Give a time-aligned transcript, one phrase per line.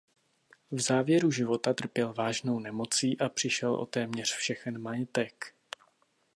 [0.71, 5.55] V závěru života trpěl vážnou nemocí a přišel o téměř všechen majetek.